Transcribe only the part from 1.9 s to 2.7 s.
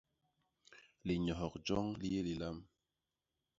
li yé lilam.